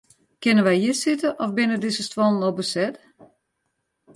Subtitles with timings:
[0.41, 2.95] Kinne wy hjir sitte of binne dizze stuollen al beset?